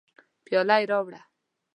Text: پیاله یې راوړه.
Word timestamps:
پیاله 0.45 0.75
یې 0.81 0.87
راوړه. 0.91 1.21